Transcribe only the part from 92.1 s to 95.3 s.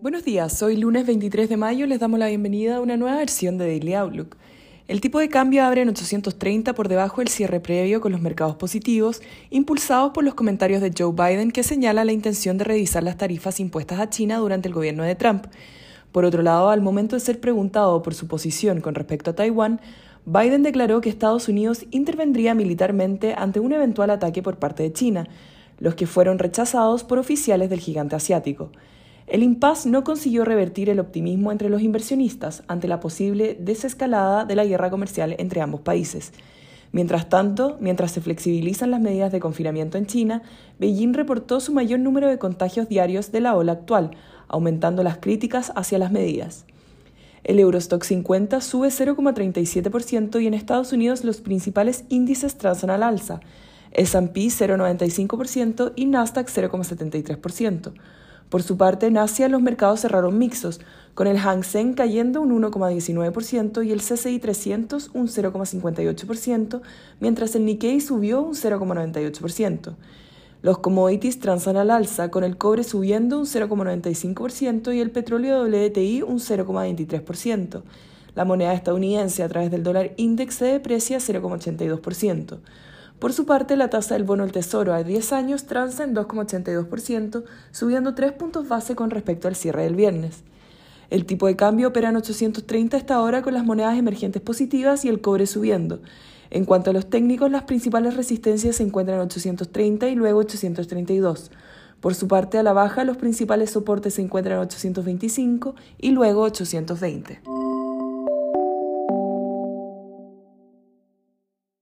en 830 hasta ahora con las monedas emergentes positivas y el